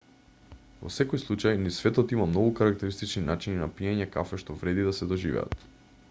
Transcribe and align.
во 0.85 0.91
секој 0.95 1.19
случај 1.23 1.59
низ 1.65 1.75
светот 1.81 2.15
има 2.15 2.25
многу 2.31 2.55
карактеристични 2.59 3.23
начини 3.29 3.61
на 3.65 3.71
пиење 3.81 4.09
кафе 4.19 4.43
што 4.45 4.57
вреди 4.63 4.87
да 4.89 4.95
се 5.01 5.09
доживеат 5.13 5.55